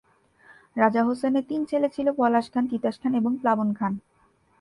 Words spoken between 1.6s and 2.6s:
ছেলে ছিল পলাশ